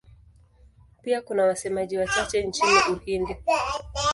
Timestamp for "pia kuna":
1.01-1.43